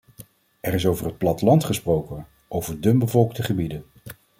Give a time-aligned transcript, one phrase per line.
[0.61, 3.83] Er is over het platteland gesproken, over dunbevolkte gebieden.